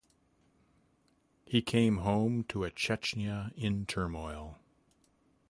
[1.45, 4.57] He came home to a Chechnya in turmoil.